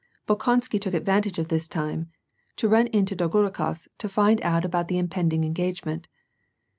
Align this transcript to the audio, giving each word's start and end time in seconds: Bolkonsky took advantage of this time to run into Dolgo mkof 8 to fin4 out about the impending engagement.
Bolkonsky 0.27 0.81
took 0.81 0.95
advantage 0.95 1.37
of 1.37 1.49
this 1.49 1.67
time 1.67 2.09
to 2.55 2.67
run 2.67 2.87
into 2.87 3.15
Dolgo 3.15 3.47
mkof 3.51 3.83
8 3.87 3.99
to 3.99 4.07
fin4 4.07 4.41
out 4.41 4.65
about 4.65 4.87
the 4.87 4.97
impending 4.97 5.43
engagement. 5.43 6.07